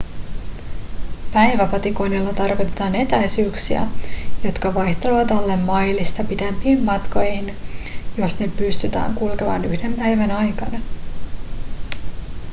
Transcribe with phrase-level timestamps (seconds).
[1.33, 3.87] päiväpatikoinnilla tarkoitetaan etäisyyksiä
[4.43, 7.55] jotka vaihtelevat alle mailista pidempiin matkoihin
[8.17, 10.77] jos ne pystytään kulkemaan yhden päivän aikana